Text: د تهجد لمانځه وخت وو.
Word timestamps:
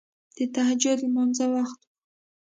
د 0.37 0.37
تهجد 0.55 0.97
لمانځه 1.05 1.45
وخت 1.55 1.79
وو. 1.83 1.89